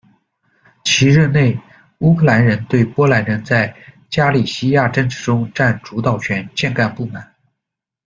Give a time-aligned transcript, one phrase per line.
[0.83, 1.55] 其任内，
[1.99, 3.71] 乌克兰人对波兰人在
[4.09, 7.35] 加利西亚政治中占主导权渐感不满。